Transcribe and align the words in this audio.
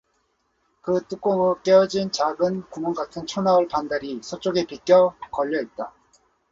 그 0.81 1.03
뚜껑의 1.07 1.57
깨어진 1.61 2.11
작은 2.11 2.67
구멍 2.71 2.93
같은 2.95 3.27
초나흘 3.27 3.67
반달이 3.67 4.21
서쪽에 4.23 4.65
비껴 4.65 5.13
걸려 5.29 5.61
있다. 5.61 5.93